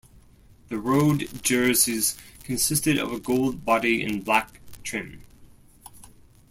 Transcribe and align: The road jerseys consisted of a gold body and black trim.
The 0.69 0.79
road 0.79 1.29
jerseys 1.43 2.17
consisted 2.43 2.97
of 2.97 3.13
a 3.13 3.19
gold 3.19 3.63
body 3.65 4.01
and 4.01 4.25
black 4.25 4.59
trim. 4.81 5.21